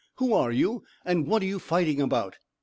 "Who 0.15 0.33
are 0.33 0.49
you? 0.51 0.83
and 1.05 1.27
what 1.27 1.43
are 1.43 1.45
you 1.45 1.59
fighting 1.59 2.01
about?" 2.01 2.37